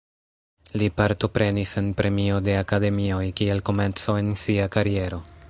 Li 0.81 0.87
partoprenis 1.01 1.73
en 1.83 1.91
premio 1.99 2.41
de 2.47 2.57
akademioj 2.63 3.23
kiel 3.41 3.63
komenco 3.69 4.19
en 4.25 4.35
sia 4.47 4.69
kariero. 4.79 5.25